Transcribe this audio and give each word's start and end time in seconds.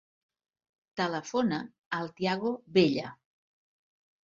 Telefona 1.01 1.59
al 1.99 2.11
Tiago 2.17 2.55
Bella. 2.79 3.15